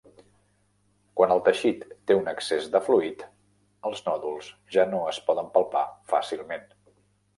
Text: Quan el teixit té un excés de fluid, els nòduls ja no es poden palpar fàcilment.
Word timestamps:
Quan 1.19 1.33
el 1.33 1.41
teixit 1.47 1.83
té 2.11 2.17
un 2.21 2.31
excés 2.31 2.69
de 2.77 2.81
fluid, 2.87 3.21
els 3.91 4.03
nòduls 4.09 4.49
ja 4.77 4.87
no 4.95 5.03
es 5.13 5.21
poden 5.29 5.53
palpar 5.59 5.85
fàcilment. 6.15 6.67